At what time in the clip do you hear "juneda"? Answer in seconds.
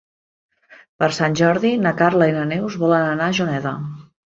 3.43-3.79